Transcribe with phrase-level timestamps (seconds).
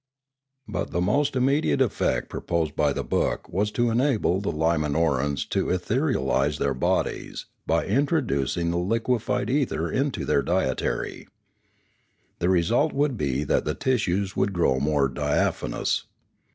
[0.67, 5.65] But the most immediate effect proposed by the book was to enable the Limanorans to
[5.67, 11.27] etherealise their bodies by introducing the liquefied ether into their dietary.
[12.39, 16.05] The result would be that the tissues would grow more diaphanous.